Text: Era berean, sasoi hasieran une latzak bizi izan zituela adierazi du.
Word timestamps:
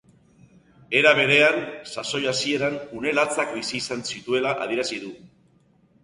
Era 0.99 1.09
berean, 1.17 1.57
sasoi 1.89 2.21
hasieran 2.31 2.77
une 2.99 3.11
latzak 3.17 3.51
bizi 3.57 3.75
izan 3.81 4.01
zituela 4.13 4.55
adierazi 4.67 4.99
du. 5.05 5.13